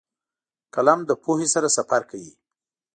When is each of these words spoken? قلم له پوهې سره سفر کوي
قلم 0.73 0.99
له 1.09 1.15
پوهې 1.23 1.47
سره 1.53 1.67
سفر 1.77 2.01
کوي 2.09 2.33